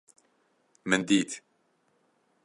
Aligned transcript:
Min 0.89 1.03
dît! 1.09 1.35